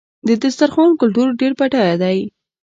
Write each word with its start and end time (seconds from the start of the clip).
د 0.27 0.29
دسترخوان 0.43 0.91
کلتور 1.01 1.27
ډېر 1.39 1.51
بډایه 1.59 1.95
دی. 2.03 2.19